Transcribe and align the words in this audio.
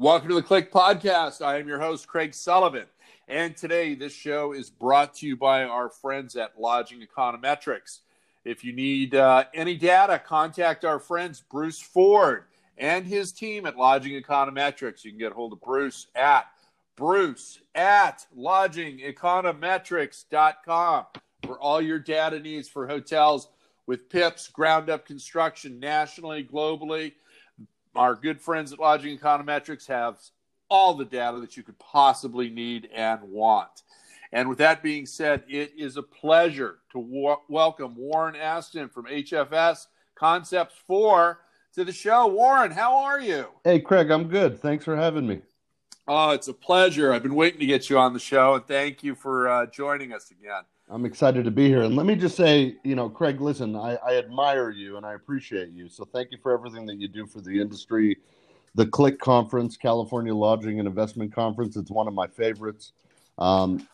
Welcome 0.00 0.28
to 0.28 0.36
the 0.36 0.42
CLIC 0.42 0.70
Podcast. 0.70 1.44
I 1.44 1.58
am 1.58 1.66
your 1.66 1.80
host, 1.80 2.06
Craig 2.06 2.32
Sullivan. 2.32 2.86
And 3.26 3.56
today, 3.56 3.96
this 3.96 4.12
show 4.12 4.52
is 4.52 4.70
brought 4.70 5.12
to 5.14 5.26
you 5.26 5.36
by 5.36 5.64
our 5.64 5.88
friends 5.88 6.36
at 6.36 6.60
Lodging 6.60 7.04
Econometrics. 7.04 8.02
If 8.44 8.62
you 8.62 8.72
need 8.72 9.16
uh, 9.16 9.46
any 9.52 9.74
data, 9.74 10.22
contact 10.24 10.84
our 10.84 11.00
friends, 11.00 11.42
Bruce 11.50 11.80
Ford 11.80 12.44
and 12.78 13.06
his 13.06 13.32
team 13.32 13.66
at 13.66 13.76
Lodging 13.76 14.22
Econometrics. 14.22 15.04
You 15.04 15.10
can 15.10 15.18
get 15.18 15.32
a 15.32 15.34
hold 15.34 15.52
of 15.52 15.60
Bruce 15.60 16.06
at 16.14 16.46
Bruce 16.94 17.58
at 17.74 18.24
lodgingeconometrics.com 18.38 21.06
for 21.44 21.58
all 21.58 21.80
your 21.80 21.98
data 21.98 22.38
needs 22.38 22.68
for 22.68 22.86
hotels 22.86 23.48
with 23.86 24.08
PIPs, 24.10 24.46
ground 24.46 24.90
up 24.90 25.04
construction 25.04 25.80
nationally, 25.80 26.44
globally. 26.44 27.14
Our 27.98 28.14
good 28.14 28.40
friends 28.40 28.72
at 28.72 28.78
Lodging 28.78 29.18
Econometrics 29.18 29.88
have 29.88 30.20
all 30.70 30.94
the 30.94 31.04
data 31.04 31.40
that 31.40 31.56
you 31.56 31.64
could 31.64 31.80
possibly 31.80 32.48
need 32.48 32.88
and 32.94 33.20
want. 33.22 33.82
And 34.30 34.48
with 34.48 34.58
that 34.58 34.84
being 34.84 35.04
said, 35.04 35.42
it 35.48 35.72
is 35.76 35.96
a 35.96 36.02
pleasure 36.04 36.78
to 36.92 37.00
wa- 37.00 37.40
welcome 37.48 37.96
Warren 37.96 38.36
Aston 38.36 38.88
from 38.88 39.06
HFS 39.06 39.88
Concepts 40.14 40.76
4 40.86 41.40
to 41.74 41.84
the 41.84 41.90
show. 41.90 42.28
Warren, 42.28 42.70
how 42.70 42.98
are 42.98 43.20
you? 43.20 43.48
Hey, 43.64 43.80
Craig, 43.80 44.12
I'm 44.12 44.28
good. 44.28 44.60
Thanks 44.60 44.84
for 44.84 44.94
having 44.94 45.26
me. 45.26 45.40
Oh, 46.06 46.30
it's 46.30 46.46
a 46.46 46.54
pleasure. 46.54 47.12
I've 47.12 47.24
been 47.24 47.34
waiting 47.34 47.58
to 47.58 47.66
get 47.66 47.90
you 47.90 47.98
on 47.98 48.12
the 48.12 48.20
show, 48.20 48.54
and 48.54 48.64
thank 48.64 49.02
you 49.02 49.16
for 49.16 49.48
uh, 49.48 49.66
joining 49.66 50.12
us 50.12 50.30
again. 50.30 50.62
I'm 50.90 51.04
excited 51.04 51.44
to 51.44 51.50
be 51.50 51.68
here. 51.68 51.82
And 51.82 51.96
let 51.96 52.06
me 52.06 52.14
just 52.16 52.36
say, 52.36 52.76
you 52.82 52.94
know, 52.94 53.08
Craig, 53.08 53.40
listen, 53.40 53.76
I, 53.76 53.96
I 53.96 54.16
admire 54.16 54.70
you 54.70 54.96
and 54.96 55.04
I 55.04 55.14
appreciate 55.14 55.70
you. 55.70 55.88
So 55.88 56.04
thank 56.04 56.32
you 56.32 56.38
for 56.42 56.52
everything 56.52 56.86
that 56.86 56.96
you 56.96 57.08
do 57.08 57.26
for 57.26 57.40
the 57.40 57.60
industry. 57.60 58.16
The 58.74 58.86
CLIC 58.86 59.18
Conference, 59.18 59.76
California 59.76 60.34
Lodging 60.34 60.78
and 60.78 60.88
Investment 60.88 61.34
Conference, 61.34 61.76
it's 61.76 61.90
one 61.90 62.08
of 62.08 62.14
my 62.14 62.26
favorites. 62.26 62.92
Um, 63.38 63.86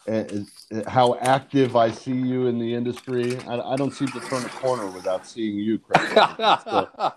how 0.87 1.17
active 1.21 1.77
I 1.77 1.91
see 1.91 2.13
you 2.13 2.47
in 2.47 2.59
the 2.59 2.75
industry. 2.75 3.39
I, 3.41 3.61
I, 3.61 3.77
don't 3.77 3.93
seem 3.93 4.09
to 4.09 4.21
turn 4.21 4.43
a 4.43 4.49
corner 4.49 4.87
without 4.87 5.27
seeing 5.27 5.59
you, 5.59 5.79
Craig. 5.79 6.09
so. 6.65 7.13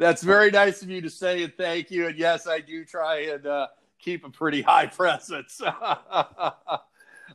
That's 0.00 0.22
very 0.22 0.50
nice 0.50 0.80
of 0.80 0.88
you 0.88 1.02
to 1.02 1.10
say, 1.10 1.42
and 1.42 1.54
thank 1.54 1.90
you. 1.90 2.06
And 2.06 2.18
yes, 2.18 2.46
I 2.46 2.60
do 2.60 2.86
try 2.86 3.18
and 3.24 3.46
uh, 3.46 3.66
keep 3.98 4.24
a 4.24 4.30
pretty 4.30 4.62
high 4.62 4.86
presence. 4.96 5.60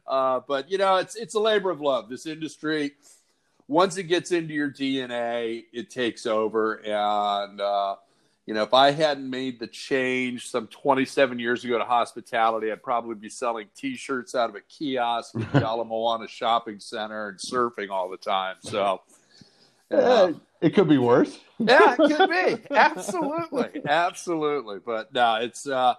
Uh, 0.08 0.42
but 0.48 0.70
you 0.70 0.78
know, 0.78 0.98
it's 0.98 1.16
it's 1.16 1.34
a 1.36 1.40
labor 1.40 1.70
of 1.72 1.82
love. 1.82 2.10
This 2.10 2.26
industry, 2.26 2.92
once 3.68 3.98
it 3.98 4.04
gets 4.04 4.32
into 4.32 4.54
your 4.54 4.70
DNA, 4.70 5.64
it 5.74 5.90
takes 5.90 6.26
over. 6.26 6.76
And 6.76 7.60
uh, 7.60 7.96
you 8.46 8.54
know, 8.54 8.64
if 8.64 8.74
I 8.74 8.92
hadn't 8.92 9.30
made 9.30 9.60
the 9.60 9.68
change 9.68 10.48
some 10.48 10.68
27 10.68 11.40
years 11.40 11.64
ago 11.66 11.78
to 11.80 11.86
hospitality, 11.86 12.72
I'd 12.72 12.84
probably 12.84 13.16
be 13.16 13.30
selling 13.30 13.68
T-shirts 13.76 14.36
out 14.36 14.50
of 14.50 14.56
a 14.56 14.62
kiosk 14.62 15.36
at 15.54 15.56
Ala 15.64 15.86
Moana 15.86 16.28
Shopping 16.28 16.80
Center 16.80 17.30
and 17.30 17.40
surfing 17.40 17.90
all 17.90 18.10
the 18.10 18.18
time. 18.18 18.58
So. 18.62 19.02
Uh, 19.92 20.34
it 20.62 20.74
could 20.74 20.90
be 20.90 20.98
worse. 20.98 21.40
yeah, 21.60 21.96
it 21.98 22.18
could 22.18 22.30
be. 22.30 22.68
Absolutely. 22.76 23.82
Absolutely. 23.88 24.80
But 24.80 25.14
no, 25.14 25.36
it's 25.36 25.68
uh 25.68 25.94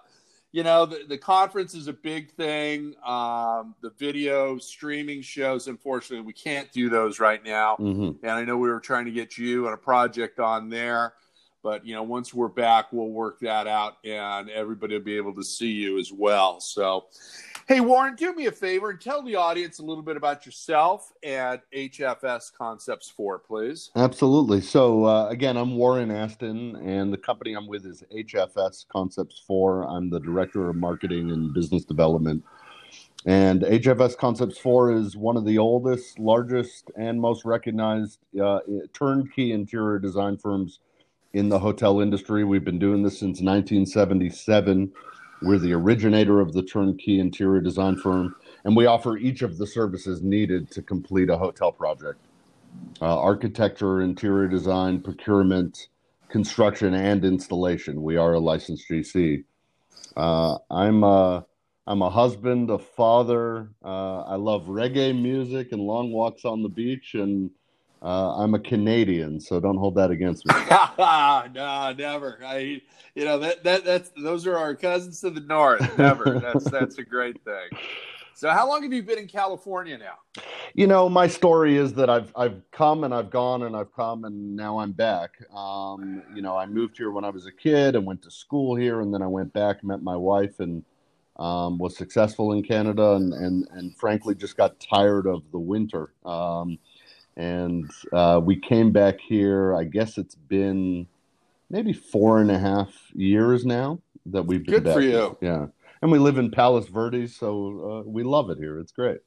you 0.57 0.63
know 0.63 0.87
the, 0.87 1.03
the 1.07 1.19
conference 1.19 1.75
is 1.75 1.87
a 1.87 1.93
big 1.93 2.31
thing. 2.31 2.95
Um, 3.05 3.75
the 3.81 3.91
video 3.99 4.57
streaming 4.57 5.21
shows 5.21 5.67
unfortunately 5.67 6.25
we 6.25 6.33
can't 6.33 6.71
do 6.71 6.89
those 6.89 7.19
right 7.19 7.45
now. 7.45 7.75
Mm-hmm. 7.75 8.25
and 8.25 8.31
i 8.31 8.43
know 8.43 8.57
we 8.57 8.67
were 8.67 8.79
trying 8.79 9.05
to 9.05 9.11
get 9.11 9.37
you 9.37 9.67
on 9.67 9.73
a 9.73 9.77
project 9.77 10.39
on 10.39 10.69
there 10.69 11.13
but 11.61 11.85
you 11.85 11.93
know 11.93 12.01
once 12.01 12.33
we're 12.33 12.47
back 12.47 12.91
we'll 12.91 13.09
work 13.09 13.39
that 13.41 13.67
out 13.67 13.97
and 14.03 14.49
everybody 14.49 14.95
will 14.95 15.03
be 15.03 15.15
able 15.15 15.35
to 15.35 15.43
see 15.43 15.71
you 15.71 15.99
as 15.99 16.11
well. 16.11 16.59
So 16.59 17.05
Hey, 17.67 17.81
Warren, 17.81 18.15
do 18.15 18.33
me 18.33 18.45
a 18.45 18.51
favor 18.53 18.91
and 18.91 19.01
tell 19.01 19.21
the 19.21 19.35
audience 19.35 19.79
a 19.79 19.83
little 19.83 20.01
bit 20.01 20.15
about 20.15 20.45
yourself 20.45 21.11
and 21.21 21.59
HFS 21.75 22.53
Concepts 22.57 23.09
4, 23.09 23.39
please. 23.39 23.91
Absolutely. 23.93 24.61
So, 24.61 25.03
uh, 25.03 25.27
again, 25.27 25.57
I'm 25.57 25.75
Warren 25.75 26.09
Aston, 26.09 26.77
and 26.77 27.11
the 27.11 27.17
company 27.17 27.55
I'm 27.55 27.67
with 27.67 27.85
is 27.85 28.05
HFS 28.09 28.85
Concepts 28.87 29.43
4. 29.45 29.83
I'm 29.83 30.09
the 30.09 30.21
Director 30.21 30.69
of 30.69 30.77
Marketing 30.77 31.31
and 31.31 31.53
Business 31.53 31.83
Development. 31.83 32.41
And 33.25 33.63
HFS 33.63 34.15
Concepts 34.15 34.57
4 34.59 34.93
is 34.93 35.17
one 35.17 35.35
of 35.35 35.43
the 35.43 35.57
oldest, 35.57 36.19
largest, 36.19 36.89
and 36.95 37.19
most 37.19 37.43
recognized 37.43 38.19
uh, 38.41 38.59
turnkey 38.93 39.51
interior 39.51 39.99
design 39.99 40.37
firms 40.37 40.79
in 41.33 41.49
the 41.49 41.59
hotel 41.59 41.99
industry. 41.99 42.45
We've 42.45 42.63
been 42.63 42.79
doing 42.79 43.03
this 43.03 43.19
since 43.19 43.41
1977. 43.41 44.93
We're 45.41 45.59
the 45.59 45.73
originator 45.73 46.39
of 46.39 46.53
the 46.53 46.63
turnkey 46.63 47.19
interior 47.19 47.61
design 47.61 47.95
firm, 47.97 48.35
and 48.65 48.75
we 48.75 48.87
offer 48.87 49.17
each 49.17 49.43
of 49.43 49.57
the 49.57 49.67
services 49.67 50.23
needed 50.23 50.71
to 50.71 50.81
complete 50.81 51.29
a 51.29 51.37
hotel 51.37 51.71
project 51.71 52.19
uh, 53.01 53.19
architecture, 53.19 54.01
interior 54.01 54.47
design, 54.47 55.01
procurement, 55.01 55.87
construction, 56.29 56.93
and 56.93 57.23
installation. 57.23 58.01
We 58.01 58.17
are 58.17 58.33
a 58.33 58.39
licensed 58.39 58.89
GC. 58.89 59.43
Uh, 60.15 60.57
I'm 60.71 61.03
a, 61.03 61.45
I'm 61.85 62.01
a 62.01 62.09
husband, 62.09 62.69
a 62.69 62.79
father. 62.79 63.69
Uh, 63.83 64.21
I 64.21 64.35
love 64.35 64.65
reggae 64.65 65.19
music 65.19 65.71
and 65.71 65.81
long 65.81 66.11
walks 66.11 66.43
on 66.45 66.63
the 66.63 66.69
beach, 66.69 67.13
and 67.13 67.51
uh, 68.01 68.37
I'm 68.37 68.53
a 68.53 68.59
Canadian, 68.59 69.39
so 69.39 69.59
don't 69.59 69.77
hold 69.77 69.95
that 69.95 70.11
against 70.11 70.45
me. 70.45 70.53
no, 70.97 71.93
never. 71.97 72.39
I, 72.45 72.81
you 73.15 73.25
know 73.25 73.39
that 73.39 73.63
that 73.63 73.83
that's 73.83 74.11
those 74.21 74.45
are 74.45 74.57
our 74.57 74.75
cousins 74.75 75.21
to 75.21 75.29
the 75.29 75.41
north. 75.41 75.97
Never. 75.97 76.39
that's 76.39 76.65
that's 76.65 76.97
a 76.97 77.03
great 77.03 77.43
thing. 77.43 77.69
So, 78.37 78.51
how 78.51 78.69
long 78.69 78.83
have 78.83 78.93
you 78.93 79.01
been 79.01 79.17
in 79.17 79.27
California 79.27 79.97
now? 79.97 80.43
You 80.75 80.85
know, 80.85 81.09
my 81.09 81.27
story 81.27 81.75
is 81.75 81.93
that 81.93 82.07
I've 82.07 82.31
I've 82.35 82.61
come 82.69 83.03
and 83.03 83.11
I've 83.11 83.31
gone 83.31 83.63
and 83.63 83.75
I've 83.75 83.91
come 83.95 84.25
and 84.25 84.55
now 84.55 84.77
I'm 84.77 84.91
back. 84.91 85.31
Um, 85.51 86.21
you 86.35 86.43
know, 86.43 86.55
I 86.55 86.67
moved 86.67 86.97
here 86.97 87.09
when 87.09 87.25
I 87.25 87.31
was 87.31 87.47
a 87.47 87.51
kid 87.51 87.95
and 87.95 88.05
went 88.05 88.21
to 88.21 88.29
school 88.29 88.75
here, 88.75 89.01
and 89.01 89.11
then 89.11 89.23
I 89.23 89.27
went 89.27 89.53
back, 89.53 89.83
met 89.83 90.03
my 90.03 90.15
wife, 90.15 90.59
and 90.59 90.85
um, 91.37 91.79
was 91.79 91.97
successful 91.97 92.53
in 92.53 92.61
Canada, 92.61 93.13
and 93.13 93.33
and 93.33 93.67
and 93.71 93.97
frankly, 93.97 94.35
just 94.35 94.55
got 94.55 94.79
tired 94.79 95.25
of 95.25 95.41
the 95.51 95.57
winter. 95.57 96.13
Um, 96.23 96.77
and 97.37 97.89
uh, 98.11 98.41
we 98.43 98.59
came 98.59 98.91
back 98.91 99.19
here. 99.21 99.73
I 99.75 99.85
guess 99.85 100.17
it's 100.17 100.35
been 100.35 101.07
maybe 101.69 101.93
four 101.93 102.39
and 102.41 102.51
a 102.51 102.57
half 102.57 102.89
years 103.13 103.65
now 103.65 103.99
that 104.25 104.43
we've 104.43 104.65
been 104.65 104.73
good 104.73 104.83
back 104.83 104.93
for 104.95 105.01
you. 105.01 105.37
Yeah, 105.39 105.67
and 106.01 106.11
we 106.11 106.17
live 106.19 106.37
in 106.37 106.51
Palos 106.51 106.87
Verdes, 106.87 107.35
so 107.35 108.03
uh, 108.05 108.09
we 108.09 108.23
love 108.23 108.49
it 108.49 108.57
here. 108.57 108.79
It's 108.79 108.91
great. 108.91 109.19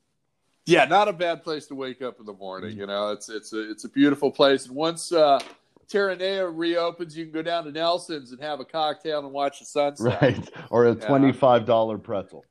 Yeah, 0.66 0.84
not 0.84 1.09
a 1.09 1.12
bad 1.12 1.43
place 1.43 1.66
to 1.69 1.75
wake 1.75 2.03
up 2.03 2.21
in 2.21 2.26
the 2.26 2.34
morning. 2.34 2.76
You 2.76 2.87
know, 2.87 3.10
it's 3.12 3.28
it's 3.28 3.53
a 3.53 3.71
it's 3.71 3.84
a 3.84 3.88
beautiful 3.88 4.31
place. 4.31 4.66
And 4.66 4.75
once 4.75 5.12
uh, 5.12 5.41
Terranea 5.88 6.50
reopens, 6.53 7.16
you 7.16 7.25
can 7.25 7.32
go 7.32 7.42
down 7.42 7.65
to 7.65 7.72
Nelson's 7.72 8.32
and 8.32 8.41
have 8.41 8.60
a 8.60 8.65
cocktail 8.65 9.21
and 9.21 9.32
watch 9.32 9.60
the 9.60 9.65
sunset. 9.65 10.19
Right, 10.22 10.50
or 10.71 10.87
a 10.87 10.94
twenty-five 10.94 11.65
dollar 11.65 11.97
pretzel. 11.97 12.44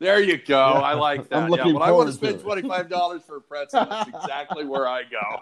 There 0.00 0.20
you 0.20 0.38
go. 0.38 0.72
Yeah. 0.74 0.80
I 0.80 0.94
like 0.94 1.28
that. 1.28 1.50
yeah, 1.50 1.66
when 1.66 1.82
I 1.82 1.90
want 1.90 2.08
to 2.08 2.12
spend 2.12 2.40
twenty 2.40 2.66
five 2.66 2.88
dollars 2.88 3.22
for 3.26 3.36
a 3.36 3.40
pretzel, 3.40 3.86
that's 3.86 4.08
exactly 4.10 4.64
where 4.64 4.88
I 4.88 5.02
go. 5.04 5.38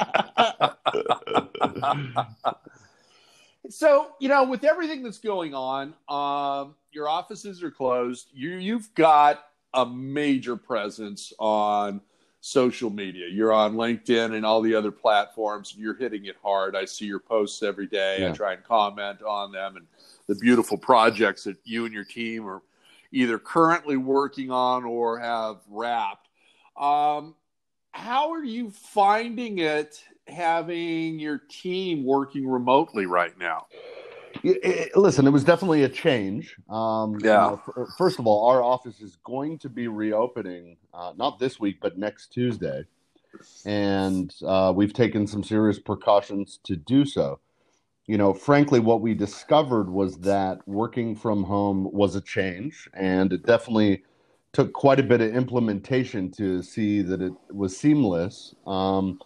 so 3.70 4.08
you 4.20 4.28
know, 4.28 4.44
with 4.44 4.64
everything 4.64 5.02
that's 5.02 5.18
going 5.18 5.54
on, 5.54 5.94
um, 6.08 6.74
your 6.92 7.08
offices 7.08 7.62
are 7.62 7.70
closed. 7.70 8.28
You 8.32 8.50
you've 8.56 8.94
got 8.94 9.44
a 9.74 9.86
major 9.86 10.56
presence 10.56 11.32
on 11.38 12.02
social 12.40 12.90
media. 12.90 13.28
You're 13.28 13.52
on 13.52 13.74
LinkedIn 13.74 14.34
and 14.34 14.44
all 14.44 14.60
the 14.60 14.74
other 14.74 14.90
platforms. 14.90 15.74
You're 15.76 15.94
hitting 15.94 16.26
it 16.26 16.36
hard. 16.42 16.74
I 16.76 16.84
see 16.84 17.06
your 17.06 17.20
posts 17.20 17.62
every 17.62 17.86
day. 17.86 18.19
Yeah. 18.20 18.30
I 18.30 18.32
try 18.32 18.52
and 18.54 18.64
comment 18.64 19.22
on 19.22 19.52
them 19.52 19.76
and 19.76 19.86
the 20.26 20.34
beautiful 20.34 20.76
projects 20.76 21.44
that 21.44 21.56
you 21.64 21.84
and 21.84 21.94
your 21.94 22.04
team 22.04 22.46
are 22.46 22.60
either 23.12 23.38
currently 23.38 23.97
working 23.97 24.50
on 24.50 24.85
or 24.85 25.19
have 25.19 25.59
wrapped. 25.69 26.29
Um, 26.76 27.35
how 27.93 28.32
are 28.32 28.44
you 28.44 28.70
finding 28.70 29.59
it 29.59 30.03
having 30.26 31.19
your 31.19 31.38
team 31.50 32.05
working 32.05 32.47
remotely 32.49 33.06
right 33.06 33.37
now? 33.38 33.67
listen, 34.97 35.26
it 35.26 35.31
was 35.31 35.44
definitely 35.44 35.85
a 35.85 35.88
change. 35.88 36.56
Um, 36.69 37.19
yeah. 37.23 37.50
You 37.50 37.61
know, 37.76 37.87
first 37.99 38.19
of 38.19 38.26
all, 38.26 38.49
our 38.49 38.62
office 38.62 39.00
is 39.00 39.17
going 39.25 39.58
to 39.58 39.69
be 39.69 39.88
reopening 39.88 40.79
uh, 40.94 41.12
not 41.17 41.38
this 41.38 41.61
week, 41.61 41.79
but 41.81 41.99
next 41.99 42.32
Tuesday, 42.32 42.85
and 43.67 44.35
uh, 44.44 44.73
we've 44.75 44.94
taken 44.94 45.26
some 45.26 45.44
serious 45.44 45.79
precautions 45.79 46.58
to 46.65 46.76
do 46.76 47.05
so 47.05 47.41
you 48.06 48.19
know, 48.19 48.34
frankly, 48.34 48.81
what 48.81 49.00
we 49.00 49.14
discovered 49.14 49.88
was 49.90 50.19
that 50.19 50.66
working 50.66 51.14
from 51.16 51.44
home 51.44 51.90
was 51.93 52.16
a 52.16 52.20
change, 52.20 52.88
and 52.94 53.32
it 53.32 53.46
definitely 53.46 54.04
took 54.52 54.72
quite 54.72 55.00
a 55.00 55.02
bit 55.02 55.20
of 55.20 55.34
implementation 55.34 56.31
to 56.32 56.62
see 56.62 57.02
that 57.02 57.22
it 57.22 57.32
was 57.50 57.76
seamless. 57.76 58.54
Um, 58.66 59.19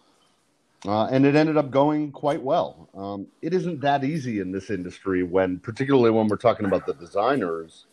Uh, 0.85 1.05
and 1.07 1.25
it 1.25 1.35
ended 1.35 1.57
up 1.57 1.71
going 1.71 2.11
quite 2.11 2.41
well. 2.41 2.87
Um, 2.93 3.27
it 3.41 3.53
isn't 3.53 3.81
that 3.81 4.03
easy 4.03 4.39
in 4.39 4.51
this 4.51 4.69
industry 4.69 5.23
when, 5.23 5.59
particularly 5.59 6.11
when 6.11 6.27
we're 6.29 6.37
talking 6.37 6.65
about 6.65 6.85
the 6.85 6.93
designers, 6.93 7.87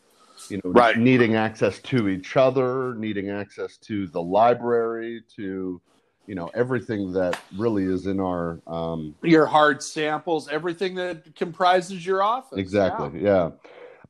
you 0.48 0.60
know, 0.62 0.70
Right. 0.70 0.96
needing 0.96 1.34
access 1.34 1.80
to 1.80 2.08
each 2.08 2.36
other, 2.36 2.94
needing 2.94 3.30
access 3.30 3.78
to 3.78 4.06
the 4.08 4.22
library, 4.22 5.22
to, 5.34 5.80
you 6.26 6.34
know, 6.34 6.50
everything 6.54 7.12
that 7.12 7.40
really 7.56 7.84
is 7.84 8.06
in 8.06 8.20
our 8.20 8.60
um, 8.66 9.14
Your 9.22 9.46
hard 9.46 9.82
samples, 9.82 10.48
everything 10.48 10.94
that 10.96 11.34
comprises 11.34 12.04
your 12.04 12.22
office. 12.22 12.58
Exactly. 12.58 13.22
Yeah. 13.22 13.50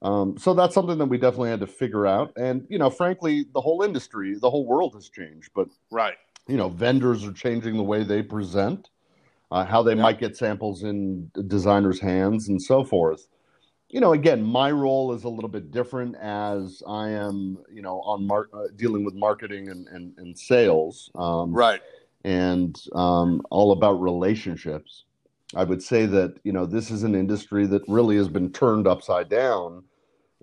Um, 0.02 0.36
so 0.36 0.52
that's 0.54 0.74
something 0.74 0.98
that 0.98 1.06
we 1.06 1.18
definitely 1.18 1.50
had 1.50 1.60
to 1.60 1.66
figure 1.66 2.06
out. 2.06 2.32
And, 2.36 2.66
you 2.68 2.78
know, 2.78 2.90
frankly, 2.90 3.46
the 3.54 3.60
whole 3.60 3.82
industry, 3.82 4.36
the 4.38 4.50
whole 4.50 4.66
world 4.66 4.94
has 4.94 5.08
changed. 5.08 5.50
But, 5.54 5.68
Right. 5.90 6.16
you 6.46 6.56
know, 6.56 6.68
vendors 6.68 7.24
are 7.26 7.32
changing 7.32 7.76
the 7.76 7.82
way 7.82 8.04
they 8.04 8.22
present, 8.22 8.90
uh, 9.50 9.64
how 9.64 9.82
they 9.82 9.94
Yeah. 9.94 10.02
might 10.02 10.18
get 10.18 10.36
samples 10.36 10.82
in 10.82 11.30
designers' 11.46 12.00
hands 12.00 12.48
and 12.48 12.60
so 12.60 12.84
forth. 12.84 13.26
You 13.88 14.00
know, 14.00 14.12
again, 14.12 14.42
my 14.42 14.72
role 14.72 15.12
is 15.12 15.24
a 15.24 15.28
little 15.28 15.48
bit 15.48 15.70
different 15.70 16.16
as 16.16 16.82
I 16.86 17.10
am, 17.10 17.58
you 17.72 17.80
know, 17.80 18.00
on 18.00 18.26
mar- 18.26 18.50
uh, 18.52 18.64
dealing 18.76 19.04
with 19.04 19.14
marketing 19.14 19.68
and, 19.68 19.86
and, 19.88 20.12
and 20.18 20.36
sales. 20.38 21.10
Um, 21.14 21.52
Right. 21.52 21.80
And 22.24 22.80
um, 22.94 23.42
all 23.50 23.72
about 23.72 24.00
relationships. 24.00 25.04
I 25.54 25.64
would 25.64 25.82
say 25.82 26.06
that 26.06 26.38
you 26.42 26.52
know 26.52 26.66
this 26.66 26.90
is 26.90 27.02
an 27.02 27.14
industry 27.14 27.66
that 27.66 27.82
really 27.86 28.16
has 28.16 28.28
been 28.28 28.50
turned 28.50 28.86
upside 28.86 29.28
down, 29.28 29.84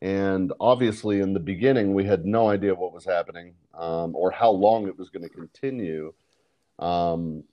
and 0.02 0.54
obviously 0.60 1.20
in 1.20 1.34
the 1.34 1.40
beginning 1.40 1.94
we 1.94 2.06
had 2.06 2.26
no 2.26 2.50
idea 2.50 2.76
what 2.76 2.94
was 2.94 3.06
happening 3.06 3.56
um, 3.74 4.16
or 4.16 4.32
how 4.32 4.52
long 4.52 4.88
it 4.88 4.98
was 4.98 5.10
going 5.10 5.24
to 5.24 5.30
continue. 5.30 6.14
Um, 6.80 7.44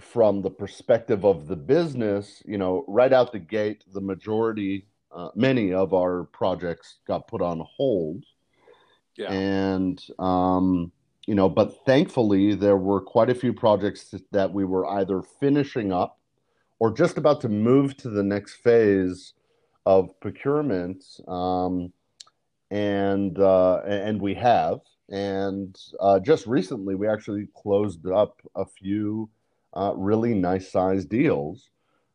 from 0.00 0.40
the 0.40 0.50
perspective 0.50 1.24
of 1.24 1.46
the 1.48 1.56
business, 1.56 2.42
you 2.46 2.56
know, 2.56 2.82
right 2.88 3.12
out 3.12 3.30
the 3.30 3.38
gate, 3.38 3.84
the 3.92 4.00
majority, 4.00 4.86
uh, 5.14 5.28
many 5.34 5.74
of 5.74 5.92
our 5.92 6.24
projects 6.24 7.00
got 7.06 7.28
put 7.28 7.42
on 7.42 7.60
hold 7.76 8.24
Yeah. 9.16 9.30
and 9.30 10.02
um, 10.18 10.92
you 11.26 11.34
know 11.34 11.48
but 11.48 11.84
thankfully 11.84 12.54
there 12.54 12.76
were 12.76 13.00
quite 13.00 13.30
a 13.30 13.34
few 13.34 13.52
projects 13.52 14.14
that 14.32 14.52
we 14.52 14.64
were 14.64 14.86
either 14.86 15.22
finishing 15.22 15.92
up 15.92 16.18
or 16.82 16.92
just 16.92 17.16
about 17.16 17.40
to 17.40 17.48
move 17.48 17.96
to 17.96 18.10
the 18.10 18.24
next 18.24 18.54
phase 18.54 19.34
of 19.86 20.18
procurement 20.20 21.04
um, 21.28 21.92
and 22.72 23.38
uh, 23.38 23.80
and 23.86 24.20
we 24.20 24.34
have. 24.34 24.80
And 25.10 25.78
uh, 26.00 26.20
just 26.20 26.46
recently 26.46 26.94
we 26.94 27.06
actually 27.06 27.48
closed 27.54 28.06
up 28.08 28.40
a 28.56 28.64
few 28.64 29.28
uh, 29.74 29.92
really 29.94 30.34
nice 30.34 30.72
sized 30.72 31.08
deals 31.08 31.70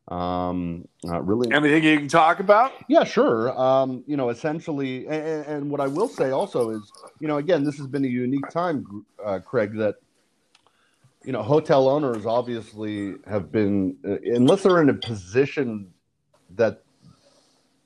um, 0.08 0.88
uh, 1.06 1.20
really 1.20 1.52
Anything 1.52 1.84
you 1.84 1.98
can 1.98 2.08
talk 2.08 2.40
about? 2.40 2.72
yeah, 2.88 3.04
sure. 3.04 3.58
Um, 3.58 4.02
you 4.06 4.16
know, 4.16 4.30
essentially, 4.30 5.06
and, 5.06 5.46
and 5.46 5.70
what 5.70 5.80
I 5.80 5.86
will 5.86 6.08
say 6.08 6.30
also 6.30 6.70
is, 6.70 6.90
you 7.20 7.28
know, 7.28 7.36
again, 7.36 7.62
this 7.62 7.76
has 7.76 7.86
been 7.86 8.04
a 8.04 8.08
unique 8.08 8.48
time, 8.48 9.04
uh, 9.24 9.38
Craig, 9.38 9.76
that, 9.76 9.96
you 11.24 11.32
know, 11.32 11.42
hotel 11.42 11.88
owners 11.88 12.24
obviously 12.24 13.14
have 13.26 13.52
been, 13.52 13.96
uh, 14.06 14.16
unless 14.34 14.62
they're 14.62 14.80
in 14.80 14.88
a 14.88 14.94
position 14.94 15.92
that, 16.56 16.82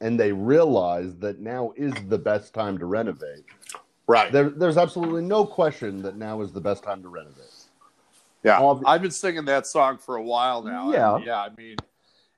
and 0.01 0.19
they 0.19 0.33
realize 0.33 1.17
that 1.17 1.41
now 1.41 1.73
is 1.77 1.93
the 2.09 2.19
best 2.19 2.55
time 2.55 2.79
to 2.79 2.87
renovate. 2.87 3.45
Right. 4.07 4.31
There, 4.31 4.51
there's 4.51 4.77
absolutely 4.77 5.23
no 5.23 5.45
question 5.45 6.03
that 6.03 6.17
now 6.17 6.41
is 6.41 6.53
the 6.53 6.61
best 6.61 6.85
time 6.85 7.03
to 7.03 7.09
renovate. 7.09 7.47
Yeah, 8.45 8.61
I've 8.85 9.03
been 9.03 9.13
singing 9.13 9.45
that 9.45 9.67
song 9.69 9.99
for 9.99 10.17
a 10.17 10.23
while 10.23 10.63
now. 10.63 10.93
Yeah. 10.93 11.19
Yeah. 11.25 11.41
I 11.41 11.49
mean, 11.57 11.77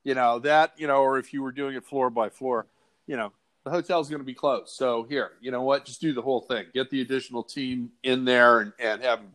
you 0.05 0.15
know 0.15 0.39
that, 0.41 0.73
you 0.77 0.87
know, 0.87 1.03
or 1.03 1.19
if 1.19 1.33
you 1.33 1.43
were 1.43 1.53
doing 1.53 1.75
it 1.75 1.85
floor 1.85 2.11
by 2.11 2.29
floor, 2.29 2.67
you 3.07 3.17
know, 3.17 3.33
the 3.65 3.71
hotel's 3.71 4.09
going 4.09 4.21
to 4.21 4.27
be 4.27 4.35
closed. 4.35 4.69
So 4.69 5.05
here, 5.05 5.33
you 5.41 5.51
know 5.51 5.63
what? 5.63 5.85
Just 5.85 6.01
do 6.01 6.13
the 6.13 6.23
whole 6.23 6.43
thing. 6.43 6.67
Get 6.73 6.91
the 6.91 7.01
additional 7.01 7.43
team 7.43 7.91
in 8.03 8.25
there 8.25 8.61
and, 8.61 8.73
and 8.79 9.03
have 9.03 9.21
them 9.21 9.33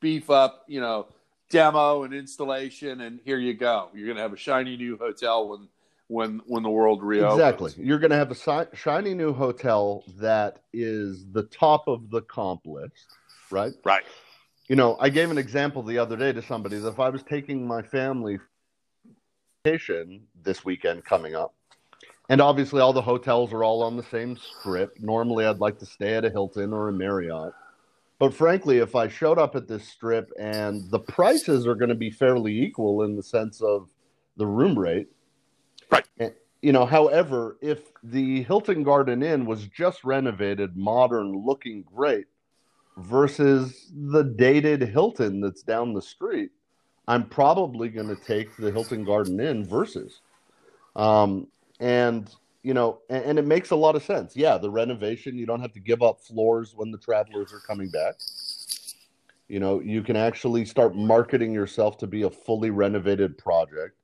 beef 0.00 0.30
up, 0.30 0.64
you 0.68 0.80
know, 0.80 1.08
demo 1.50 2.04
and 2.04 2.14
installation, 2.14 3.02
and 3.02 3.20
here 3.24 3.38
you 3.38 3.54
go. 3.54 3.88
You're 3.94 4.06
going 4.06 4.16
to 4.16 4.22
have 4.22 4.32
a 4.32 4.36
shiny 4.36 4.76
new 4.76 4.96
hotel 4.96 5.48
when 5.48 5.68
when 6.08 6.40
when 6.46 6.62
the 6.62 6.70
world 6.70 7.02
reopens. 7.02 7.34
Exactly. 7.34 7.72
You're 7.78 7.98
going 7.98 8.10
to 8.10 8.16
have 8.16 8.30
a 8.30 8.34
si- 8.34 8.76
shiny 8.76 9.14
new 9.14 9.32
hotel 9.32 10.04
that 10.18 10.60
is 10.72 11.26
the 11.32 11.44
top 11.44 11.88
of 11.88 12.10
the 12.10 12.22
comp 12.22 12.66
list, 12.66 13.06
right? 13.50 13.72
Right. 13.84 14.04
You 14.68 14.76
know, 14.76 14.96
I 14.98 15.10
gave 15.10 15.30
an 15.30 15.38
example 15.38 15.82
the 15.82 15.98
other 15.98 16.16
day 16.16 16.32
to 16.32 16.42
somebody 16.42 16.78
that 16.78 16.88
if 16.88 17.00
I 17.00 17.10
was 17.10 17.22
taking 17.22 17.66
my 17.66 17.82
family 17.82 18.38
vacation 19.64 20.20
this 20.42 20.64
weekend 20.64 21.04
coming 21.04 21.34
up, 21.34 21.54
and 22.28 22.40
obviously 22.40 22.80
all 22.80 22.92
the 22.92 23.00
hotels 23.00 23.52
are 23.52 23.64
all 23.64 23.82
on 23.82 23.96
the 23.96 24.02
same 24.02 24.36
strip. 24.36 24.96
Normally, 25.00 25.46
I'd 25.46 25.58
like 25.58 25.78
to 25.78 25.86
stay 25.86 26.14
at 26.14 26.24
a 26.24 26.30
Hilton 26.30 26.72
or 26.72 26.88
a 26.88 26.92
Marriott. 26.92 27.52
But 28.18 28.34
frankly, 28.34 28.78
if 28.78 28.94
I 28.94 29.08
showed 29.08 29.38
up 29.38 29.56
at 29.56 29.66
this 29.66 29.88
strip 29.88 30.30
and 30.38 30.88
the 30.90 31.00
prices 31.00 31.66
are 31.66 31.74
going 31.74 31.88
to 31.88 31.94
be 31.94 32.10
fairly 32.10 32.62
equal 32.62 33.02
in 33.02 33.16
the 33.16 33.22
sense 33.22 33.60
of 33.60 33.88
the 34.36 34.46
room 34.46 34.78
rate, 34.78 35.08
Right. 35.90 36.06
and- 36.18 36.34
you 36.62 36.72
know, 36.72 36.86
however, 36.86 37.58
if 37.60 37.92
the 38.02 38.42
Hilton 38.44 38.84
Garden 38.84 39.22
Inn 39.22 39.44
was 39.44 39.66
just 39.66 40.04
renovated, 40.04 40.76
modern, 40.76 41.44
looking 41.44 41.82
great, 41.82 42.26
versus 42.96 43.92
the 43.94 44.22
dated 44.22 44.82
Hilton 44.82 45.40
that's 45.40 45.62
down 45.62 45.92
the 45.92 46.00
street, 46.00 46.52
I'm 47.06 47.24
probably 47.28 47.88
going 47.88 48.08
to 48.08 48.16
take 48.16 48.56
the 48.56 48.70
Hilton 48.70 49.04
Garden 49.04 49.38
Inn 49.40 49.66
versus. 49.66 50.20
Um, 50.96 51.48
and 51.80 52.30
you 52.62 52.72
know, 52.72 53.00
and, 53.10 53.24
and 53.24 53.38
it 53.38 53.46
makes 53.46 53.70
a 53.72 53.76
lot 53.76 53.94
of 53.94 54.02
sense. 54.02 54.34
Yeah, 54.34 54.56
the 54.56 54.70
renovation, 54.70 55.36
you 55.36 55.44
don't 55.44 55.60
have 55.60 55.72
to 55.74 55.80
give 55.80 56.02
up 56.02 56.20
floors 56.20 56.72
when 56.74 56.90
the 56.90 56.98
travelers 56.98 57.52
are 57.52 57.60
coming 57.60 57.90
back. 57.90 58.14
You 59.48 59.60
know, 59.60 59.80
you 59.80 60.02
can 60.02 60.16
actually 60.16 60.64
start 60.64 60.96
marketing 60.96 61.52
yourself 61.52 61.98
to 61.98 62.06
be 62.06 62.22
a 62.22 62.30
fully 62.30 62.70
renovated 62.70 63.36
project. 63.36 63.96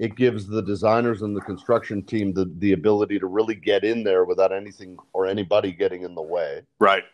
It 0.00 0.16
gives 0.16 0.46
the 0.46 0.62
designers 0.62 1.22
and 1.22 1.36
the 1.36 1.40
construction 1.40 2.02
team 2.02 2.32
the, 2.32 2.52
the 2.58 2.72
ability 2.72 3.20
to 3.20 3.26
really 3.26 3.54
get 3.54 3.84
in 3.84 4.02
there 4.02 4.24
without 4.24 4.52
anything 4.52 4.96
or 5.12 5.26
anybody 5.26 5.72
getting 5.72 6.02
in 6.02 6.14
the 6.16 6.22
way. 6.22 6.62
Right. 6.80 7.04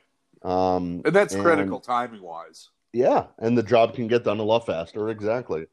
Um, 0.42 1.02
And 1.04 1.14
that's 1.14 1.34
And- 1.34 1.42
critical 1.42 1.80
timing 1.80 2.22
wise. 2.22 2.70
Yeah, 2.94 3.26
and 3.38 3.58
the 3.58 3.62
job 3.62 3.94
can 3.94 4.06
get 4.06 4.24
done 4.24 4.38
a 4.38 4.44
lot 4.44 4.64
faster. 4.64 5.08
Exactly. 5.10 5.66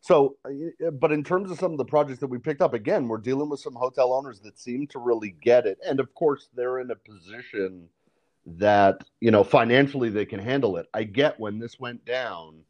So, 0.00 0.36
uh, 0.44 0.90
but 0.90 1.12
in 1.12 1.24
terms 1.24 1.50
of 1.50 1.58
some 1.58 1.72
of 1.72 1.78
the 1.78 1.84
projects 1.84 2.18
that 2.18 2.26
we 2.26 2.38
picked 2.38 2.60
up, 2.60 2.74
again, 2.74 3.08
we're 3.08 3.16
dealing 3.16 3.48
with 3.48 3.60
some 3.60 3.74
hotel 3.74 4.12
owners 4.12 4.40
that 4.40 4.58
seem 4.58 4.86
to 4.88 4.98
really 4.98 5.30
get 5.40 5.66
it, 5.66 5.78
and 5.86 6.00
of 6.00 6.12
course, 6.14 6.48
they're 6.54 6.80
in 6.80 6.90
a 6.90 6.96
position 6.96 7.88
that 8.46 9.02
you 9.20 9.30
know 9.30 9.44
financially 9.44 10.10
they 10.10 10.26
can 10.26 10.40
handle 10.40 10.76
it. 10.76 10.86
I 10.92 11.04
get 11.04 11.40
when 11.40 11.58
this 11.58 11.80
went 11.80 12.04
down, 12.04 12.64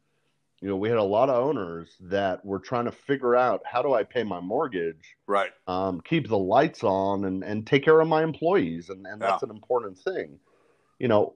you 0.61 0.69
know, 0.69 0.77
we 0.77 0.87
had 0.87 0.97
a 0.97 1.03
lot 1.03 1.29
of 1.29 1.43
owners 1.43 1.97
that 1.99 2.45
were 2.45 2.59
trying 2.59 2.85
to 2.85 2.91
figure 2.91 3.35
out 3.35 3.63
how 3.65 3.81
do 3.81 3.93
I 3.93 4.03
pay 4.03 4.23
my 4.23 4.39
mortgage, 4.39 5.17
Right. 5.27 5.51
um, 5.67 5.99
keep 6.01 6.29
the 6.29 6.37
lights 6.37 6.83
on, 6.83 7.25
and 7.25 7.43
and 7.43 7.67
take 7.67 7.83
care 7.83 7.99
of 7.99 8.07
my 8.07 8.23
employees, 8.23 8.89
and 8.89 9.05
and 9.07 9.21
that's 9.21 9.43
an 9.43 9.49
important 9.49 9.97
thing. 9.97 10.39
You 10.99 11.09
know, 11.09 11.33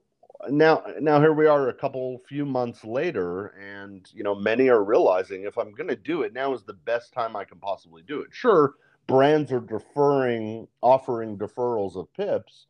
now 0.47 0.83
now 1.01 1.19
here 1.19 1.33
we 1.33 1.47
are 1.47 1.67
a 1.67 1.73
couple 1.73 2.19
few 2.27 2.45
months 2.45 2.85
later 2.85 3.47
and 3.59 4.09
you 4.13 4.23
know 4.23 4.33
many 4.33 4.69
are 4.69 4.83
realizing 4.83 5.43
if 5.43 5.57
i'm 5.57 5.73
going 5.73 5.87
to 5.87 5.95
do 5.95 6.21
it 6.21 6.33
now 6.33 6.53
is 6.53 6.63
the 6.63 6.73
best 6.73 7.11
time 7.11 7.35
i 7.35 7.43
can 7.43 7.59
possibly 7.59 8.01
do 8.03 8.21
it 8.21 8.27
sure 8.31 8.75
brands 9.07 9.51
are 9.51 9.59
deferring 9.59 10.67
offering 10.81 11.37
deferrals 11.37 11.95
of 11.95 12.11
pips 12.13 12.67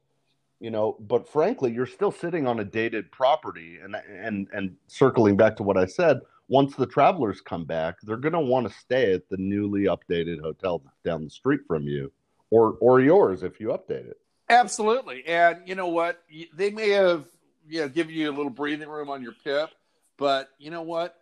you 0.59 0.71
know 0.71 0.97
but 1.01 1.27
frankly 1.27 1.71
you're 1.71 1.85
still 1.85 2.11
sitting 2.11 2.47
on 2.47 2.59
a 2.59 2.65
dated 2.65 3.11
property 3.11 3.77
and 3.83 3.95
and 4.09 4.47
and 4.51 4.75
circling 4.87 5.37
back 5.37 5.55
to 5.55 5.63
what 5.63 5.77
i 5.77 5.85
said 5.85 6.19
once 6.47 6.75
the 6.75 6.87
travelers 6.87 7.39
come 7.39 7.65
back 7.65 7.97
they're 8.01 8.17
going 8.17 8.33
to 8.33 8.39
want 8.39 8.67
to 8.67 8.73
stay 8.73 9.13
at 9.13 9.29
the 9.29 9.37
newly 9.37 9.83
updated 9.83 10.41
hotel 10.41 10.81
down 11.05 11.23
the 11.23 11.29
street 11.29 11.61
from 11.67 11.83
you 11.83 12.11
or 12.49 12.77
or 12.81 12.99
yours 12.99 13.43
if 13.43 13.59
you 13.59 13.67
update 13.67 14.09
it 14.09 14.17
Absolutely. 14.49 15.25
And 15.27 15.59
you 15.65 15.75
know 15.75 15.87
what? 15.87 16.23
They 16.53 16.71
may 16.71 16.89
have, 16.89 17.25
you 17.69 17.81
know, 17.81 17.89
given 17.89 18.13
you 18.13 18.29
a 18.29 18.33
little 18.33 18.49
breathing 18.49 18.89
room 18.89 19.09
on 19.09 19.21
your 19.21 19.33
PIP, 19.43 19.69
but 20.17 20.49
you 20.57 20.71
know 20.71 20.81
what? 20.81 21.15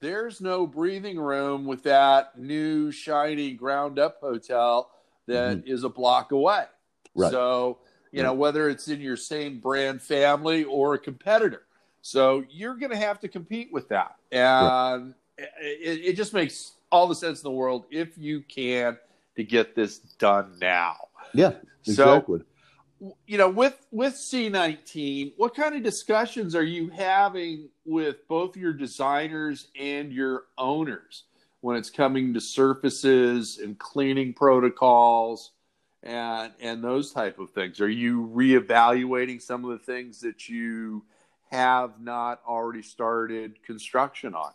There's 0.00 0.40
no 0.40 0.66
breathing 0.66 1.18
room 1.18 1.64
with 1.64 1.82
that 1.84 2.38
new 2.38 2.90
shiny 2.90 3.52
ground 3.52 3.98
up 3.98 4.18
hotel 4.20 4.90
that 5.26 5.58
mm-hmm. 5.58 5.68
is 5.72 5.84
a 5.84 5.88
block 5.88 6.32
away. 6.32 6.64
Right. 7.14 7.30
So, 7.30 7.78
you 8.10 8.22
know, 8.22 8.32
whether 8.32 8.68
it's 8.68 8.88
in 8.88 9.00
your 9.00 9.16
same 9.16 9.60
brand 9.60 10.02
family 10.02 10.64
or 10.64 10.94
a 10.94 10.98
competitor. 10.98 11.62
So 12.00 12.44
you're 12.50 12.74
going 12.74 12.90
to 12.90 12.96
have 12.96 13.20
to 13.20 13.28
compete 13.28 13.72
with 13.72 13.88
that. 13.90 14.16
And 14.32 15.14
it, 15.38 16.00
it 16.04 16.16
just 16.16 16.34
makes 16.34 16.72
all 16.90 17.06
the 17.06 17.14
sense 17.14 17.40
in 17.40 17.44
the 17.44 17.56
world 17.56 17.86
if 17.90 18.18
you 18.18 18.42
can 18.42 18.98
to 19.36 19.44
get 19.44 19.74
this 19.74 19.98
done 19.98 20.56
now. 20.60 20.96
yeah 21.32 21.52
So, 21.82 22.42
you 23.26 23.38
know, 23.38 23.48
with 23.48 23.86
with 23.90 24.14
C19, 24.14 25.32
what 25.36 25.54
kind 25.54 25.74
of 25.74 25.82
discussions 25.82 26.54
are 26.54 26.62
you 26.62 26.88
having 26.88 27.68
with 27.84 28.26
both 28.28 28.56
your 28.56 28.72
designers 28.72 29.68
and 29.78 30.12
your 30.12 30.44
owners? 30.56 31.24
when 31.62 31.76
it's 31.76 31.90
coming 31.90 32.34
to 32.34 32.40
surfaces 32.40 33.58
and 33.58 33.78
cleaning 33.78 34.34
protocols 34.34 35.52
and 36.02 36.52
and 36.60 36.84
those 36.84 37.12
type 37.12 37.38
of 37.38 37.50
things? 37.50 37.80
Are 37.80 37.88
you 37.88 38.30
reevaluating 38.34 39.40
some 39.40 39.64
of 39.64 39.70
the 39.70 39.78
things 39.78 40.20
that 40.20 40.48
you 40.48 41.04
have 41.50 42.00
not 42.00 42.42
already 42.46 42.82
started 42.82 43.62
construction 43.62 44.34
on? 44.34 44.50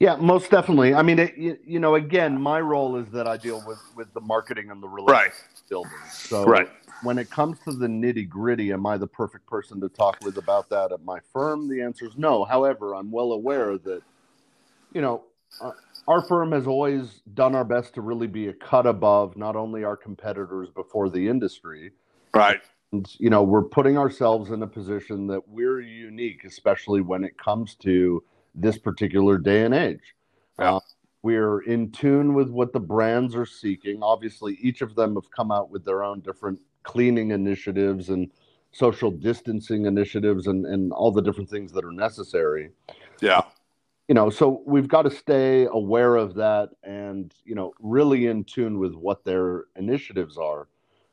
Yeah, 0.00 0.16
most 0.16 0.50
definitely. 0.50 0.94
I 0.94 1.02
mean, 1.02 1.18
it, 1.18 1.36
you, 1.36 1.58
you, 1.64 1.80
know, 1.80 1.96
again, 1.96 2.40
my 2.40 2.60
role 2.60 2.96
is 2.96 3.08
that 3.10 3.26
I 3.26 3.36
deal 3.36 3.62
with 3.66 3.78
with 3.94 4.12
the 4.14 4.20
marketing 4.20 4.70
and 4.70 4.82
the 4.82 4.88
relationship 4.88 5.32
right. 5.32 5.32
Building. 5.68 5.92
So, 6.10 6.44
right. 6.44 6.68
when 7.02 7.18
it 7.18 7.30
comes 7.30 7.58
to 7.60 7.72
the 7.72 7.86
nitty 7.86 8.28
gritty, 8.28 8.72
am 8.72 8.86
I 8.86 8.96
the 8.96 9.06
perfect 9.06 9.46
person 9.46 9.80
to 9.80 9.88
talk 9.88 10.18
with 10.22 10.38
about 10.38 10.68
that 10.70 10.92
at 10.92 11.04
my 11.04 11.18
firm? 11.32 11.68
The 11.68 11.82
answer 11.82 12.06
is 12.06 12.16
no. 12.16 12.44
However, 12.44 12.94
I'm 12.94 13.10
well 13.10 13.32
aware 13.32 13.78
that, 13.78 14.02
you 14.92 15.00
know, 15.00 15.24
uh, 15.60 15.72
our 16.06 16.22
firm 16.22 16.52
has 16.52 16.66
always 16.66 17.20
done 17.34 17.54
our 17.54 17.64
best 17.64 17.94
to 17.94 18.00
really 18.00 18.26
be 18.26 18.48
a 18.48 18.52
cut 18.52 18.86
above 18.86 19.36
not 19.36 19.56
only 19.56 19.84
our 19.84 19.96
competitors 19.96 20.70
before 20.70 21.10
the 21.10 21.28
industry. 21.28 21.92
Right. 22.34 22.60
And, 22.92 23.06
you 23.18 23.28
know, 23.28 23.42
we're 23.42 23.62
putting 23.62 23.98
ourselves 23.98 24.50
in 24.50 24.62
a 24.62 24.66
position 24.66 25.26
that 25.26 25.46
we're 25.46 25.80
unique, 25.80 26.44
especially 26.44 27.02
when 27.02 27.24
it 27.24 27.36
comes 27.36 27.74
to 27.76 28.24
this 28.54 28.78
particular 28.78 29.36
day 29.36 29.64
and 29.64 29.74
age. 29.74 30.14
Yeah. 30.58 30.76
Uh, 30.76 30.80
we're 31.28 31.60
in 31.60 31.90
tune 31.90 32.32
with 32.32 32.48
what 32.48 32.72
the 32.72 32.80
brands 32.80 33.34
are 33.34 33.44
seeking. 33.44 34.02
Obviously, 34.02 34.56
each 34.62 34.80
of 34.80 34.94
them 34.94 35.14
have 35.14 35.30
come 35.30 35.52
out 35.52 35.70
with 35.70 35.84
their 35.84 36.02
own 36.02 36.20
different 36.20 36.58
cleaning 36.84 37.32
initiatives 37.32 38.08
and 38.08 38.30
social 38.72 39.10
distancing 39.10 39.84
initiatives 39.84 40.46
and, 40.46 40.64
and 40.64 40.90
all 40.92 41.12
the 41.12 41.20
different 41.20 41.50
things 41.50 41.70
that 41.72 41.84
are 41.84 41.92
necessary. 41.92 42.70
Yeah 43.20 43.42
you 44.08 44.14
know, 44.14 44.30
so 44.30 44.62
we've 44.64 44.88
got 44.88 45.02
to 45.02 45.10
stay 45.10 45.66
aware 45.66 46.16
of 46.16 46.34
that 46.34 46.70
and, 46.82 47.34
you 47.44 47.54
know, 47.54 47.74
really 47.78 48.26
in 48.26 48.42
tune 48.42 48.78
with 48.78 48.94
what 48.94 49.22
their 49.22 49.64
initiatives 49.76 50.38
are. 50.38 50.66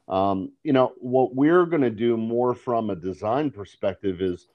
Um, 0.07 0.53
you 0.63 0.71
know, 0.71 0.93
what 0.99 1.35
we're 1.35 1.65
going 1.65 1.81
to 1.81 1.89
do 1.89 2.15
more 2.15 2.55
from 2.55 2.89
a 2.89 2.95
design 2.95 3.51
perspective 3.51 4.21
is 4.21 4.47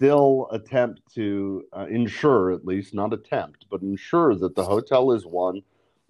still 0.00 0.48
attempt 0.50 1.02
to 1.14 1.62
uh, 1.76 1.84
ensure, 1.90 2.52
at 2.52 2.64
least 2.64 2.94
not 2.94 3.12
attempt, 3.12 3.66
but 3.70 3.82
ensure 3.82 4.34
that 4.34 4.54
the 4.54 4.64
hotel 4.64 5.12
is 5.12 5.26
one 5.26 5.60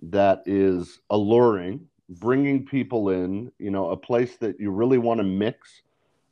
that 0.00 0.44
is 0.46 1.00
alluring, 1.10 1.84
bringing 2.08 2.64
people 2.64 3.10
in, 3.10 3.50
you 3.58 3.68
know, 3.68 3.90
a 3.90 3.96
place 3.96 4.36
that 4.36 4.60
you 4.60 4.70
really 4.70 4.98
want 4.98 5.18
to 5.18 5.24
mix 5.24 5.82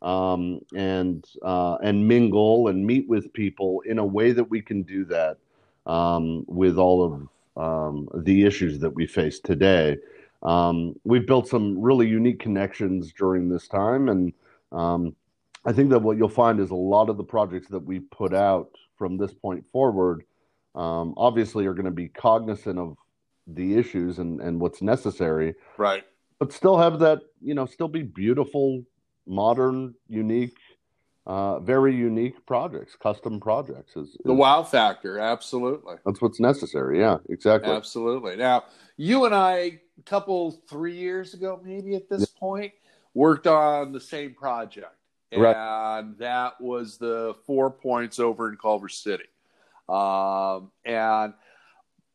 um, 0.02 0.60
and 0.76 1.24
uh, 1.42 1.76
and 1.82 2.06
mingle 2.06 2.68
and 2.68 2.86
meet 2.86 3.08
with 3.08 3.32
people 3.32 3.80
in 3.80 3.98
a 3.98 4.06
way 4.06 4.30
that 4.30 4.44
we 4.44 4.62
can 4.62 4.84
do 4.84 5.04
that 5.06 5.38
um, 5.84 6.44
with 6.46 6.78
all 6.78 7.02
of 7.02 7.28
um, 7.60 8.08
the 8.22 8.44
issues 8.44 8.78
that 8.78 8.90
we 8.90 9.04
face 9.04 9.40
today. 9.40 9.96
Um, 10.44 10.94
we've 11.02 11.26
built 11.26 11.48
some 11.48 11.76
really 11.82 12.06
unique 12.06 12.38
connections 12.38 13.12
during 13.12 13.48
this 13.48 13.66
time, 13.66 14.08
and 14.08 14.32
um, 14.70 15.16
I 15.64 15.72
think 15.72 15.90
that 15.90 16.00
what 16.00 16.16
you'll 16.16 16.28
find 16.28 16.60
is 16.60 16.70
a 16.70 16.74
lot 16.74 17.08
of 17.08 17.16
the 17.16 17.24
projects 17.24 17.68
that 17.68 17.80
we 17.80 18.00
put 18.00 18.32
out 18.32 18.70
from 18.96 19.16
this 19.16 19.32
point 19.32 19.64
forward, 19.72 20.24
um, 20.74 21.14
obviously, 21.16 21.66
are 21.66 21.74
going 21.74 21.84
to 21.84 21.90
be 21.90 22.08
cognizant 22.08 22.78
of 22.78 22.96
the 23.46 23.76
issues 23.76 24.18
and, 24.18 24.40
and 24.40 24.60
what's 24.60 24.82
necessary, 24.82 25.54
right? 25.76 26.04
But 26.38 26.52
still 26.52 26.78
have 26.78 27.00
that, 27.00 27.22
you 27.40 27.54
know, 27.54 27.66
still 27.66 27.88
be 27.88 28.02
beautiful 28.02 28.84
modern, 29.26 29.94
unique, 30.08 30.56
uh, 31.26 31.60
very 31.60 31.94
unique 31.94 32.46
projects, 32.46 32.96
custom 32.96 33.38
projects. 33.38 33.96
Is, 33.96 34.08
is, 34.08 34.16
the 34.24 34.34
wow 34.34 34.62
factor, 34.62 35.18
absolutely. 35.18 35.96
That's 36.04 36.20
what's 36.20 36.40
necessary. 36.40 36.98
Yeah, 36.98 37.18
exactly. 37.28 37.70
Absolutely. 37.70 38.36
Now, 38.36 38.64
you 38.96 39.26
and 39.26 39.34
I, 39.34 39.80
a 39.98 40.02
couple 40.04 40.62
three 40.68 40.96
years 40.96 41.34
ago, 41.34 41.60
maybe 41.62 41.94
at 41.94 42.08
this 42.08 42.20
yeah. 42.20 42.40
point, 42.40 42.72
worked 43.14 43.46
on 43.46 43.92
the 43.92 44.00
same 44.00 44.34
project, 44.34 44.96
and 45.30 45.42
right. 45.42 46.18
that 46.18 46.60
was 46.60 46.98
the 46.98 47.34
Four 47.46 47.70
Points 47.70 48.18
over 48.18 48.48
in 48.48 48.56
Culver 48.56 48.88
City, 48.88 49.24
um, 49.88 50.70
and 50.84 51.34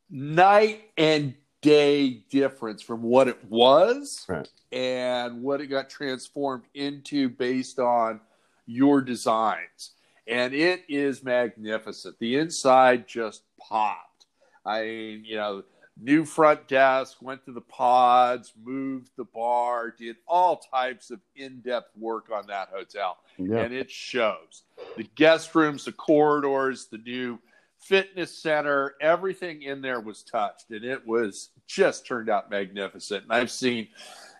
night 0.09 0.91
and 0.97 1.35
day 1.61 2.23
difference 2.29 2.81
from 2.81 3.01
what 3.01 3.27
it 3.27 3.43
was 3.45 4.25
right. 4.27 4.49
and 4.71 5.41
what 5.41 5.61
it 5.61 5.67
got 5.67 5.89
transformed 5.89 6.65
into 6.73 7.29
based 7.29 7.79
on 7.79 8.19
your 8.65 9.01
designs. 9.01 9.91
And 10.27 10.53
it 10.53 10.83
is 10.87 11.23
magnificent. 11.23 12.17
The 12.19 12.37
inside 12.37 13.07
just 13.07 13.43
popped. 13.59 14.25
I 14.65 14.83
mean, 14.83 15.25
you 15.25 15.35
know, 15.35 15.63
new 15.99 16.25
front 16.25 16.67
desk, 16.67 17.17
went 17.21 17.45
to 17.45 17.51
the 17.51 17.61
pods, 17.61 18.53
moved 18.63 19.11
the 19.15 19.25
bar, 19.25 19.91
did 19.91 20.15
all 20.27 20.57
types 20.57 21.11
of 21.11 21.19
in 21.35 21.61
depth 21.61 21.95
work 21.95 22.29
on 22.33 22.47
that 22.47 22.69
hotel. 22.73 23.17
Yeah. 23.37 23.59
And 23.59 23.73
it 23.73 23.91
shows. 23.91 24.63
The 24.97 25.07
guest 25.15 25.53
rooms, 25.55 25.85
the 25.85 25.91
corridors, 25.91 26.87
the 26.87 26.97
new 26.97 27.39
fitness 27.79 28.35
center, 28.35 28.95
everything 29.01 29.61
in 29.63 29.81
there 29.81 29.99
was 29.99 30.23
touched, 30.23 30.71
and 30.71 30.83
it 30.83 31.05
was 31.05 31.49
just 31.67 32.07
turned 32.07 32.29
out 32.29 32.49
magnificent. 32.49 33.23
And 33.23 33.33
I've 33.33 33.51
seen, 33.51 33.87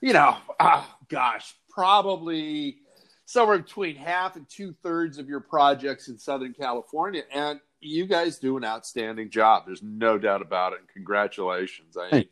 you 0.02 0.14
know, 0.14 0.38
oh, 0.60 0.96
gosh, 1.10 1.54
probably 1.70 2.78
somewhere 3.26 3.60
between 3.60 3.96
half 3.96 4.36
and 4.36 4.48
two 4.50 4.74
thirds 4.84 5.18
of 5.18 5.28
your 5.28 5.40
projects 5.40 6.08
in 6.08 6.18
Southern 6.18 6.54
California, 6.54 7.24
and 7.34 7.60
you 7.84 8.06
guys 8.06 8.40
do 8.40 8.58
an 8.58 8.64
outstanding 8.64 9.30
job. 9.30 9.64
There's 9.66 9.84
no 9.84 10.18
doubt 10.18 10.42
about 10.42 10.74
it. 10.74 10.80
And 10.80 10.88
congratulations. 10.90 11.98
I 11.98 12.26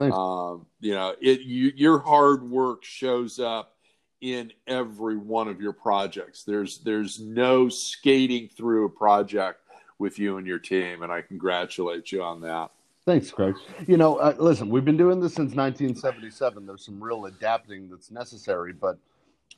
mean, 0.00 0.12
um, 0.12 0.66
you 0.80 0.94
know, 0.94 1.14
it 1.20 1.40
you, 1.40 1.72
your 1.74 1.98
hard 1.98 2.42
work 2.48 2.84
shows 2.84 3.38
up 3.38 3.76
in 4.20 4.52
every 4.66 5.16
one 5.16 5.48
of 5.48 5.60
your 5.60 5.72
projects. 5.72 6.44
There's 6.44 6.78
there's 6.78 7.20
no 7.20 7.68
skating 7.68 8.48
through 8.48 8.86
a 8.86 8.90
project 8.90 9.60
with 9.98 10.18
you 10.18 10.38
and 10.38 10.46
your 10.46 10.58
team, 10.58 11.02
and 11.02 11.12
I 11.12 11.22
congratulate 11.22 12.10
you 12.10 12.22
on 12.22 12.40
that. 12.40 12.70
Thanks, 13.04 13.30
Craig. 13.30 13.54
You 13.86 13.98
know, 13.98 14.16
uh, 14.16 14.34
listen, 14.38 14.70
we've 14.70 14.84
been 14.84 14.96
doing 14.96 15.20
this 15.20 15.34
since 15.34 15.54
1977. 15.54 16.64
There's 16.64 16.84
some 16.84 17.02
real 17.02 17.26
adapting 17.26 17.90
that's 17.90 18.10
necessary, 18.10 18.72
but 18.72 18.96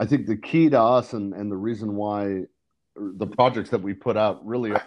I 0.00 0.04
think 0.04 0.26
the 0.26 0.36
key 0.36 0.68
to 0.70 0.80
us 0.80 1.12
and, 1.12 1.32
and 1.32 1.50
the 1.50 1.56
reason 1.56 1.94
why 1.94 2.42
the 2.96 3.26
projects 3.26 3.70
that 3.70 3.80
we 3.80 3.94
put 3.94 4.16
out 4.16 4.44
really 4.44 4.72
are 4.72 4.82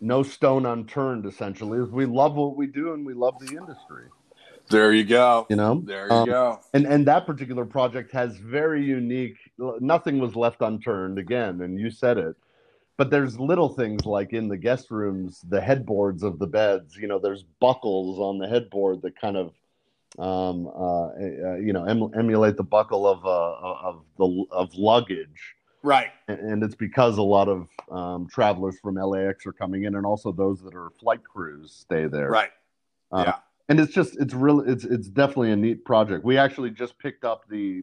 no 0.00 0.22
stone 0.22 0.66
unturned, 0.66 1.26
essentially, 1.26 1.78
is 1.78 1.90
we 1.90 2.06
love 2.06 2.34
what 2.34 2.56
we 2.56 2.66
do 2.66 2.92
and 2.92 3.04
we 3.06 3.14
love 3.14 3.38
the 3.40 3.56
industry. 3.56 4.08
There 4.68 4.92
you 4.92 5.04
go. 5.04 5.46
You 5.48 5.56
know, 5.56 5.82
there 5.84 6.08
you 6.08 6.12
um, 6.12 6.26
go. 6.26 6.60
And 6.74 6.86
and 6.86 7.06
that 7.06 7.24
particular 7.24 7.64
project 7.64 8.12
has 8.12 8.36
very 8.36 8.84
unique. 8.84 9.36
Nothing 9.58 10.18
was 10.18 10.34
left 10.34 10.60
unturned. 10.60 11.18
Again, 11.18 11.60
and 11.60 11.78
you 11.78 11.90
said 11.90 12.18
it 12.18 12.36
but 12.96 13.10
there's 13.10 13.38
little 13.38 13.68
things 13.68 14.06
like 14.06 14.32
in 14.32 14.48
the 14.48 14.56
guest 14.56 14.90
rooms, 14.90 15.44
the 15.48 15.60
headboards 15.60 16.22
of 16.22 16.38
the 16.38 16.46
beds. 16.46 16.96
You 16.96 17.08
know, 17.08 17.18
there's 17.18 17.42
buckles 17.60 18.18
on 18.18 18.38
the 18.38 18.48
headboard 18.48 19.02
that 19.02 19.20
kind 19.20 19.36
of, 19.36 19.52
um, 20.18 20.66
uh, 20.66 21.08
uh, 21.08 21.56
you 21.56 21.72
know, 21.72 21.84
em- 21.84 22.10
emulate 22.18 22.56
the 22.56 22.64
buckle 22.64 23.06
of 23.06 23.24
uh, 23.26 23.88
of 23.88 24.04
the 24.18 24.44
of 24.50 24.74
luggage. 24.74 25.54
Right. 25.82 26.08
And 26.28 26.62
it's 26.62 26.74
because 26.74 27.18
a 27.18 27.22
lot 27.22 27.48
of 27.48 27.68
um, 27.90 28.26
travelers 28.28 28.78
from 28.80 28.96
LAX 28.96 29.46
are 29.46 29.52
coming 29.52 29.84
in, 29.84 29.94
and 29.94 30.04
also 30.04 30.32
those 30.32 30.60
that 30.62 30.74
are 30.74 30.90
flight 30.98 31.22
crews 31.24 31.72
stay 31.72 32.06
there. 32.06 32.28
Right. 32.28 32.50
Uh, 33.12 33.24
yeah. 33.26 33.36
And 33.68 33.80
it's 33.80 33.92
just 33.92 34.16
it's 34.20 34.34
really 34.34 34.70
it's 34.70 34.84
it's 34.84 35.08
definitely 35.08 35.52
a 35.52 35.56
neat 35.56 35.84
project. 35.84 36.24
We 36.24 36.38
actually 36.38 36.70
just 36.70 36.98
picked 36.98 37.24
up 37.24 37.48
the 37.48 37.82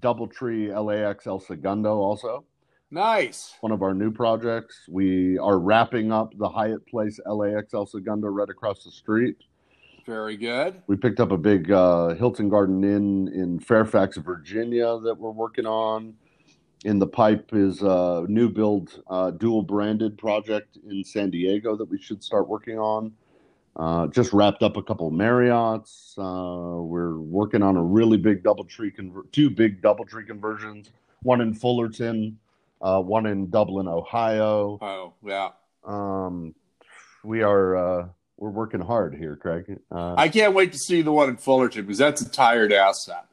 DoubleTree 0.00 0.72
LAX 0.84 1.26
El 1.26 1.40
Segundo 1.40 1.96
also. 1.96 2.44
Nice. 2.90 3.54
One 3.60 3.72
of 3.72 3.82
our 3.82 3.92
new 3.92 4.10
projects. 4.10 4.80
We 4.88 5.38
are 5.38 5.58
wrapping 5.58 6.10
up 6.10 6.32
the 6.38 6.48
Hyatt 6.48 6.86
Place 6.86 7.20
LAX 7.26 7.74
El 7.74 7.86
Segundo 7.86 8.28
right 8.28 8.48
across 8.48 8.84
the 8.84 8.90
street. 8.90 9.36
Very 10.06 10.38
good. 10.38 10.80
We 10.86 10.96
picked 10.96 11.20
up 11.20 11.32
a 11.32 11.36
big 11.36 11.70
uh, 11.70 12.14
Hilton 12.14 12.48
Garden 12.48 12.82
Inn 12.82 13.28
in 13.28 13.60
Fairfax, 13.60 14.16
Virginia 14.16 14.98
that 15.00 15.14
we're 15.14 15.30
working 15.30 15.66
on. 15.66 16.14
In 16.84 16.98
the 16.98 17.06
pipe 17.06 17.50
is 17.52 17.82
a 17.82 18.24
new 18.28 18.48
build 18.48 19.02
uh, 19.08 19.32
dual 19.32 19.62
branded 19.62 20.16
project 20.16 20.78
in 20.88 21.04
San 21.04 21.30
Diego 21.30 21.76
that 21.76 21.86
we 21.86 22.00
should 22.00 22.22
start 22.22 22.48
working 22.48 22.78
on. 22.78 23.12
Uh, 23.76 24.06
just 24.08 24.32
wrapped 24.32 24.62
up 24.62 24.76
a 24.76 24.82
couple 24.82 25.06
of 25.06 25.12
Marriotts. 25.12 26.18
Uh, 26.18 26.82
we're 26.82 27.18
working 27.18 27.62
on 27.62 27.76
a 27.76 27.82
really 27.82 28.16
big 28.16 28.42
DoubleTree, 28.42 28.96
conver- 28.96 29.30
two 29.30 29.50
big 29.50 29.80
DoubleTree 29.82 30.26
conversions, 30.26 30.90
one 31.22 31.40
in 31.40 31.54
Fullerton 31.54 32.38
uh, 32.80 33.00
one 33.00 33.26
in 33.26 33.50
Dublin, 33.50 33.88
Ohio. 33.88 34.78
Oh, 34.80 35.12
yeah. 35.24 35.50
Um, 35.84 36.54
we 37.24 37.42
are 37.42 37.76
uh, 37.76 38.08
we're 38.36 38.50
working 38.50 38.80
hard 38.80 39.14
here, 39.14 39.36
Craig. 39.36 39.78
Uh, 39.90 40.14
I 40.16 40.28
can't 40.28 40.54
wait 40.54 40.72
to 40.72 40.78
see 40.78 41.02
the 41.02 41.12
one 41.12 41.28
in 41.28 41.36
Fullerton 41.36 41.82
because 41.82 41.98
that's 41.98 42.20
a 42.20 42.30
tired 42.30 42.72
asset. 42.72 43.26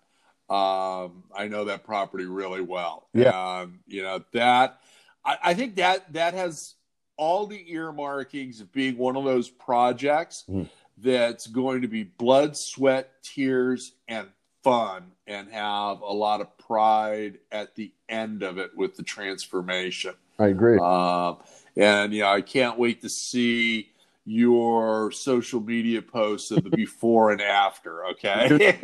Um, 0.49 1.23
I 1.35 1.47
know 1.49 1.65
that 1.65 1.83
property 1.83 2.25
really 2.25 2.61
well. 2.61 3.07
Yeah, 3.13 3.29
um, 3.61 3.79
you 3.87 4.03
know 4.03 4.23
that. 4.33 4.79
I, 5.23 5.37
I 5.43 5.53
think 5.53 5.75
that 5.75 6.13
that 6.13 6.33
has 6.33 6.75
all 7.17 7.47
the 7.47 7.71
earmarkings 7.71 8.61
of 8.61 8.71
being 8.71 8.97
one 8.97 9.15
of 9.15 9.23
those 9.23 9.49
projects 9.49 10.43
Mm. 10.49 10.69
that's 10.97 11.47
going 11.47 11.81
to 11.81 11.87
be 11.87 12.03
blood, 12.03 12.55
sweat, 12.57 13.11
tears, 13.23 13.93
and 14.07 14.27
fun, 14.63 15.11
and 15.25 15.49
have 15.51 16.01
a 16.01 16.13
lot 16.13 16.41
of 16.41 16.57
pride 16.57 17.39
at 17.51 17.75
the 17.75 17.91
end 18.09 18.43
of 18.43 18.57
it 18.57 18.71
with 18.75 18.95
the 18.95 19.03
transformation. 19.03 20.13
I 20.37 20.47
agree. 20.47 20.77
Um, 20.77 21.37
and 21.77 22.13
yeah, 22.13 22.29
I 22.31 22.41
can't 22.41 22.77
wait 22.77 23.01
to 23.01 23.09
see 23.09 23.89
your 24.25 25.11
social 25.11 25.61
media 25.61 26.01
posts 26.01 26.49
of 26.49 26.63
the 26.63 26.69
before 26.75 27.31
and 27.31 27.41
after. 27.41 28.05
Okay. 28.07 28.79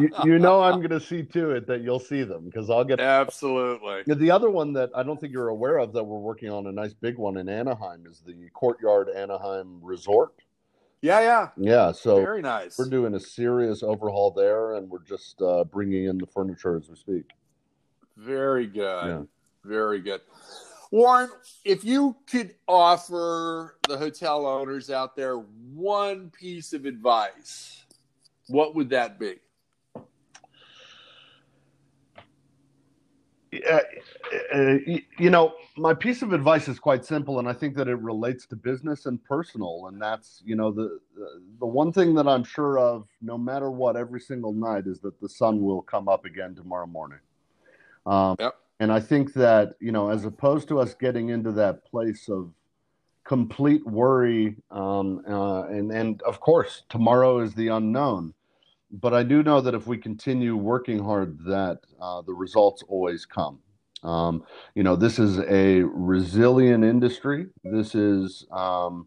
you, 0.00 0.10
you 0.24 0.38
know 0.38 0.62
I'm 0.62 0.78
going 0.78 0.90
to 0.90 1.00
see 1.00 1.22
to 1.22 1.50
it 1.52 1.66
that 1.66 1.80
you'll 1.80 1.98
see 1.98 2.22
them 2.22 2.44
because 2.44 2.68
I'll 2.68 2.84
get 2.84 3.00
Absolutely. 3.00 4.02
The 4.14 4.30
other 4.30 4.50
one 4.50 4.74
that 4.74 4.90
I 4.94 5.02
don't 5.02 5.18
think 5.18 5.32
you're 5.32 5.48
aware 5.48 5.78
of 5.78 5.92
that 5.94 6.04
we're 6.04 6.18
working 6.18 6.50
on 6.50 6.66
a 6.66 6.72
nice 6.72 6.92
big 6.92 7.16
one 7.16 7.38
in 7.38 7.48
Anaheim 7.48 8.04
is 8.06 8.20
the 8.20 8.48
Courtyard 8.52 9.08
Anaheim 9.08 9.78
Resort. 9.82 10.32
Yeah, 11.02 11.20
yeah. 11.20 11.48
Yeah, 11.56 11.92
so 11.92 12.16
Very 12.16 12.42
nice. 12.42 12.78
we're 12.78 12.88
doing 12.88 13.14
a 13.14 13.20
serious 13.20 13.82
overhaul 13.82 14.30
there, 14.30 14.74
and 14.74 14.88
we're 14.88 15.04
just 15.04 15.40
uh, 15.40 15.64
bringing 15.64 16.06
in 16.06 16.18
the 16.18 16.26
furniture 16.26 16.76
as 16.76 16.88
we 16.88 16.96
speak. 16.96 17.30
Very 18.16 18.66
good. 18.66 19.06
Yeah. 19.06 19.22
Very 19.64 20.00
good. 20.00 20.20
Warren, 20.90 21.30
if 21.64 21.84
you 21.84 22.16
could 22.30 22.54
offer 22.68 23.76
the 23.88 23.96
hotel 23.96 24.46
owners 24.46 24.90
out 24.90 25.16
there 25.16 25.38
one 25.38 26.30
piece 26.30 26.72
of 26.72 26.86
advice, 26.86 27.84
what 28.48 28.74
would 28.74 28.90
that 28.90 29.18
be? 29.18 29.36
Yeah, 33.52 33.80
uh, 34.54 34.74
you 35.18 35.30
know, 35.30 35.54
my 35.76 35.94
piece 35.94 36.20
of 36.22 36.32
advice 36.32 36.68
is 36.68 36.78
quite 36.78 37.04
simple, 37.04 37.38
and 37.38 37.48
I 37.48 37.52
think 37.52 37.74
that 37.76 37.88
it 37.88 37.94
relates 37.96 38.44
to 38.46 38.56
business 38.56 39.06
and 39.06 39.22
personal. 39.24 39.86
And 39.86 40.00
that's, 40.00 40.42
you 40.44 40.56
know, 40.56 40.70
the 40.70 41.00
the- 41.14 41.42
the 41.60 41.66
one 41.66 41.92
thing 41.92 42.14
that 42.16 42.28
I'm 42.28 42.44
sure 42.44 42.78
of, 42.78 43.08
no 43.22 43.38
matter 43.38 43.70
what, 43.70 43.96
every 43.96 44.20
single 44.20 44.52
night, 44.52 44.86
is 44.86 45.00
that 45.00 45.20
the 45.20 45.28
sun 45.28 45.62
will 45.62 45.80
come 45.80 46.08
up 46.08 46.24
again 46.24 46.54
tomorrow 46.54 46.86
morning. 46.86 47.20
Um, 48.04 48.36
Yep. 48.38 48.54
And 48.80 48.92
I 48.92 49.00
think 49.00 49.32
that, 49.34 49.74
you 49.80 49.92
know, 49.92 50.10
as 50.10 50.24
opposed 50.24 50.68
to 50.68 50.78
us 50.80 50.94
getting 50.94 51.30
into 51.30 51.52
that 51.52 51.84
place 51.84 52.28
of 52.28 52.52
complete 53.24 53.86
worry, 53.86 54.56
um, 54.70 55.22
uh, 55.28 55.64
and 55.64 55.90
and 55.90 56.22
of 56.22 56.40
course, 56.40 56.82
tomorrow 56.88 57.40
is 57.40 57.54
the 57.54 57.68
unknown 57.68 58.34
but 58.90 59.14
I 59.14 59.22
do 59.22 59.42
know 59.42 59.60
that 59.60 59.74
if 59.74 59.86
we 59.86 59.98
continue 59.98 60.56
working 60.56 61.02
hard, 61.02 61.38
that 61.44 61.80
uh, 62.00 62.22
the 62.22 62.32
results 62.32 62.82
always 62.88 63.26
come. 63.26 63.58
Um, 64.02 64.44
you 64.74 64.82
know, 64.82 64.94
this 64.94 65.18
is 65.18 65.38
a 65.40 65.82
resilient 65.82 66.84
industry. 66.84 67.46
This 67.64 67.94
is, 67.94 68.46
um, 68.52 69.06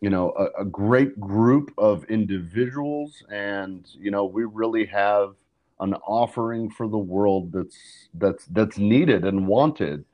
you 0.00 0.10
know, 0.10 0.32
a, 0.36 0.62
a 0.62 0.64
great 0.64 1.18
group 1.20 1.72
of 1.78 2.04
individuals, 2.04 3.22
and 3.30 3.86
you 3.98 4.10
know, 4.10 4.24
we 4.24 4.44
really 4.44 4.86
have 4.86 5.34
an 5.80 5.94
offering 6.06 6.70
for 6.70 6.88
the 6.88 6.98
world 6.98 7.52
that's 7.52 7.76
that's 8.14 8.44
that's 8.46 8.78
needed 8.78 9.24
and 9.24 9.46
wanted. 9.46 10.04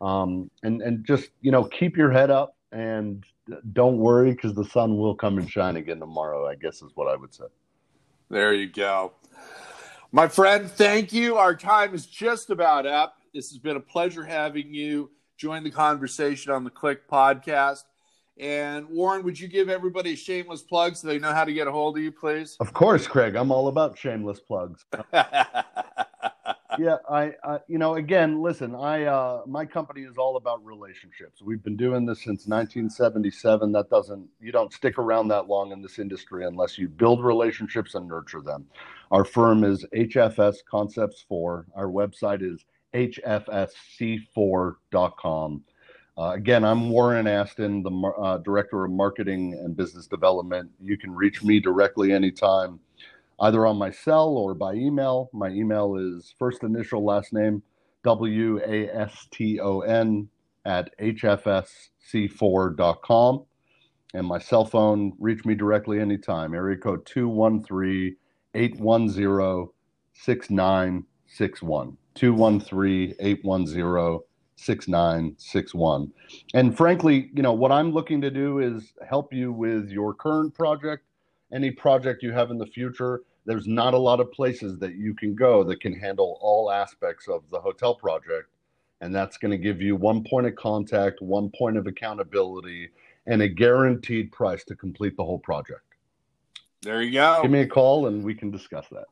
Um, 0.00 0.50
and 0.62 0.82
and 0.82 1.04
just 1.04 1.30
you 1.40 1.50
know, 1.50 1.64
keep 1.64 1.96
your 1.96 2.10
head 2.10 2.30
up 2.30 2.56
and 2.72 3.24
don't 3.72 3.98
worry 3.98 4.32
because 4.32 4.54
the 4.54 4.64
sun 4.64 4.96
will 4.96 5.14
come 5.14 5.38
and 5.38 5.50
shine 5.50 5.76
again 5.76 6.00
tomorrow. 6.00 6.46
I 6.46 6.54
guess 6.54 6.82
is 6.82 6.92
what 6.94 7.08
I 7.08 7.16
would 7.16 7.34
say. 7.34 7.44
There 8.28 8.52
you 8.52 8.66
go. 8.66 9.12
My 10.12 10.28
friend, 10.28 10.70
thank 10.70 11.12
you. 11.12 11.36
Our 11.36 11.54
time 11.54 11.94
is 11.94 12.06
just 12.06 12.50
about 12.50 12.86
up. 12.86 13.16
This 13.34 13.50
has 13.50 13.58
been 13.58 13.76
a 13.76 13.80
pleasure 13.80 14.24
having 14.24 14.72
you 14.72 15.10
join 15.36 15.62
the 15.62 15.70
conversation 15.70 16.52
on 16.52 16.64
the 16.64 16.70
CLIC 16.70 17.08
podcast. 17.08 17.84
And 18.38 18.86
Warren, 18.90 19.24
would 19.24 19.40
you 19.40 19.48
give 19.48 19.70
everybody 19.70 20.12
a 20.12 20.16
shameless 20.16 20.62
plug 20.62 20.96
so 20.96 21.08
they 21.08 21.18
know 21.18 21.32
how 21.32 21.44
to 21.44 21.52
get 21.52 21.66
a 21.66 21.72
hold 21.72 21.96
of 21.96 22.04
you, 22.04 22.12
please? 22.12 22.56
Of 22.60 22.74
course, 22.74 23.06
Craig. 23.06 23.34
I'm 23.34 23.50
all 23.50 23.68
about 23.68 23.96
shameless 23.96 24.40
plugs. 24.40 24.84
yeah, 26.78 26.96
I, 27.08 27.32
I, 27.42 27.60
you 27.66 27.78
know, 27.78 27.94
again, 27.94 28.42
listen, 28.42 28.74
I, 28.74 29.04
uh, 29.04 29.40
my 29.46 29.64
company 29.64 30.02
is 30.02 30.18
all 30.18 30.36
about 30.36 30.62
relationships. 30.62 31.40
We've 31.40 31.62
been 31.62 31.78
doing 31.78 32.04
this 32.04 32.18
since 32.18 32.46
1977. 32.46 33.72
That 33.72 33.88
doesn't, 33.88 34.28
you 34.38 34.52
don't 34.52 34.70
stick 34.70 34.98
around 34.98 35.28
that 35.28 35.48
long 35.48 35.72
in 35.72 35.80
this 35.80 35.98
industry 35.98 36.44
unless 36.44 36.76
you 36.76 36.88
build 36.88 37.24
relationships 37.24 37.94
and 37.94 38.06
nurture 38.06 38.42
them. 38.42 38.66
Our 39.12 39.24
firm 39.24 39.64
is 39.64 39.86
HFS 39.94 40.56
Concepts 40.70 41.24
4. 41.26 41.68
Our 41.74 41.86
website 41.86 42.42
is 42.42 42.66
hfsc4.com. 42.94 45.64
Uh, 46.18 46.32
again, 46.34 46.64
I'm 46.64 46.88
Warren 46.88 47.26
Aston, 47.26 47.82
the 47.82 47.90
uh, 47.90 48.38
Director 48.38 48.86
of 48.86 48.90
Marketing 48.90 49.52
and 49.52 49.76
Business 49.76 50.06
Development. 50.06 50.70
You 50.82 50.96
can 50.96 51.14
reach 51.14 51.44
me 51.44 51.60
directly 51.60 52.12
anytime, 52.12 52.80
either 53.40 53.66
on 53.66 53.76
my 53.76 53.90
cell 53.90 54.28
or 54.28 54.54
by 54.54 54.72
email. 54.72 55.28
My 55.34 55.48
email 55.48 55.96
is 55.96 56.34
first 56.38 56.62
initial 56.62 57.04
last 57.04 57.34
name, 57.34 57.62
W 58.04 58.58
A 58.66 58.88
S 58.88 59.26
T 59.30 59.60
O 59.60 59.80
N, 59.80 60.26
at 60.64 60.98
hfsc4.com. 60.98 63.44
And 64.14 64.26
my 64.26 64.38
cell 64.38 64.64
phone, 64.64 65.12
reach 65.18 65.44
me 65.44 65.54
directly 65.54 66.00
anytime, 66.00 66.54
area 66.54 66.78
code 66.78 67.04
213 67.04 68.16
810 68.54 69.68
6961. 70.14 71.98
213 72.14 73.14
810 73.20 74.20
6961. 74.56 76.12
And 76.54 76.76
frankly, 76.76 77.30
you 77.34 77.42
know, 77.42 77.52
what 77.52 77.72
I'm 77.72 77.92
looking 77.92 78.20
to 78.22 78.30
do 78.30 78.58
is 78.58 78.94
help 79.08 79.32
you 79.32 79.52
with 79.52 79.90
your 79.90 80.14
current 80.14 80.54
project, 80.54 81.04
any 81.52 81.70
project 81.70 82.22
you 82.22 82.32
have 82.32 82.50
in 82.50 82.58
the 82.58 82.66
future. 82.66 83.22
There's 83.44 83.66
not 83.66 83.94
a 83.94 83.98
lot 83.98 84.18
of 84.18 84.32
places 84.32 84.78
that 84.78 84.96
you 84.96 85.14
can 85.14 85.34
go 85.34 85.62
that 85.64 85.80
can 85.80 85.92
handle 85.92 86.38
all 86.40 86.70
aspects 86.70 87.28
of 87.28 87.48
the 87.50 87.60
hotel 87.60 87.94
project. 87.94 88.48
And 89.02 89.14
that's 89.14 89.36
going 89.36 89.52
to 89.52 89.58
give 89.58 89.80
you 89.80 89.94
one 89.94 90.24
point 90.24 90.46
of 90.46 90.56
contact, 90.56 91.20
one 91.20 91.50
point 91.56 91.76
of 91.76 91.86
accountability, 91.86 92.88
and 93.26 93.42
a 93.42 93.48
guaranteed 93.48 94.32
price 94.32 94.64
to 94.64 94.74
complete 94.74 95.16
the 95.16 95.24
whole 95.24 95.38
project. 95.38 95.82
there 96.82 97.02
you 97.02 97.12
go. 97.12 97.40
Give 97.42 97.50
me 97.50 97.60
a 97.60 97.66
call 97.66 98.06
and 98.06 98.24
we 98.24 98.34
can 98.34 98.50
discuss 98.50 98.86
that. 98.90 99.04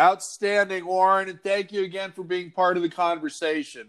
Outstanding, 0.00 0.84
Warren, 0.86 1.28
and 1.28 1.42
thank 1.42 1.72
you 1.72 1.82
again 1.84 2.12
for 2.12 2.22
being 2.22 2.50
part 2.50 2.76
of 2.76 2.82
the 2.82 2.88
conversation. 2.88 3.88